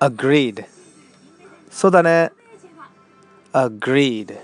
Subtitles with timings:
[0.00, 0.64] agreed.
[1.70, 2.30] そうだね。
[3.52, 4.38] Agreed.